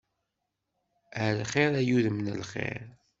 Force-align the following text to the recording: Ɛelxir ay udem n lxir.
Ɛelxir 1.25 1.71
ay 1.79 1.89
udem 1.95 2.17
n 2.21 2.27
lxir. 2.41 2.83